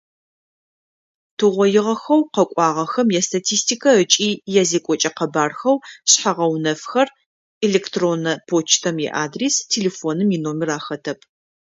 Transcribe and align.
Тыугъоигъэхэу 1.37 2.21
къэкӏуагъэхэм 2.33 3.07
ястатистикэ 3.19 3.91
ыкӏи 4.03 4.29
язекӏокӏэ 4.61 5.09
къэбархэу 5.17 5.77
шъхьэ-гъэунэфхэр: 6.09 7.07
электроннэ 7.65 8.33
почтэм 8.47 8.97
иадрес, 9.05 9.55
телефоным 9.71 10.29
иномер 10.37 10.69
ахэтэп. 10.77 11.19